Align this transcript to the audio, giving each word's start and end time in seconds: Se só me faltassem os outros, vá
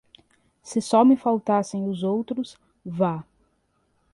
Se 0.63 0.81
só 0.81 1.05
me 1.05 1.15
faltassem 1.15 1.87
os 1.87 2.01
outros, 2.01 2.57
vá 2.83 3.23